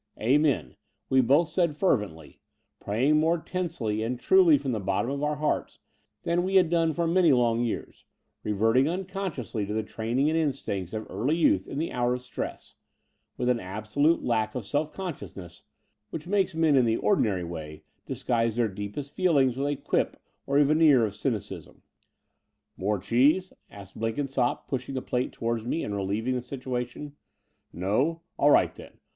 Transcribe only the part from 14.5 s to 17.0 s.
of self consciousness, which makes men in the